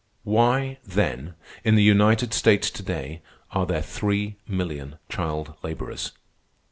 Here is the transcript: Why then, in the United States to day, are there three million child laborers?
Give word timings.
Why 0.23 0.79
then, 0.83 1.35
in 1.63 1.75
the 1.75 1.83
United 1.83 2.33
States 2.33 2.71
to 2.71 2.81
day, 2.81 3.21
are 3.51 3.67
there 3.67 3.83
three 3.83 4.37
million 4.47 4.97
child 5.09 5.53
laborers? 5.61 6.13